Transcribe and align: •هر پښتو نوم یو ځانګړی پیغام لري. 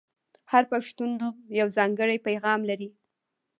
•هر 0.51 0.63
پښتو 0.71 1.03
نوم 1.19 1.35
یو 1.59 1.67
ځانګړی 1.77 2.17
پیغام 2.27 2.61
لري. 2.69 2.89